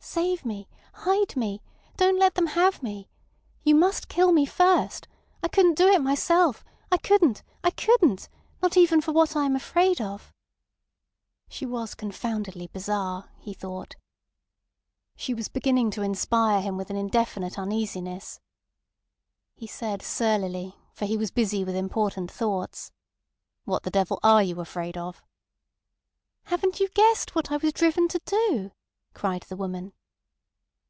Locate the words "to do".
28.08-28.72